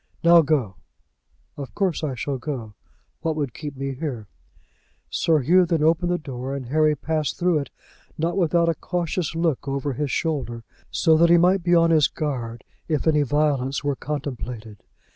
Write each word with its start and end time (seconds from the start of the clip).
"Now 0.23 0.41
go!" 0.41 0.77
"Of 1.57 1.75
course 1.75 2.03
I 2.03 2.15
shall 2.15 2.39
go. 2.39 2.73
What 3.19 3.35
would 3.35 3.53
keep 3.53 3.77
me 3.77 3.93
here?" 3.93 4.25
Sir 5.11 5.41
Hugh 5.41 5.63
then 5.63 5.83
opened 5.83 6.09
the 6.09 6.17
door, 6.17 6.55
and 6.55 6.65
Harry 6.69 6.95
passed 6.95 7.37
through 7.37 7.59
it, 7.59 7.69
not 8.17 8.35
without 8.35 8.67
a 8.67 8.73
cautious 8.73 9.35
look 9.35 9.67
over 9.67 9.93
his 9.93 10.09
shoulder, 10.09 10.63
so 10.89 11.15
that 11.17 11.29
he 11.29 11.37
might 11.37 11.61
be 11.61 11.75
on 11.75 11.91
his 11.91 12.07
guard 12.07 12.63
if 12.87 13.05
any 13.05 13.21
violence 13.21 13.83
were 13.83 13.95
contemplated. 13.95 14.81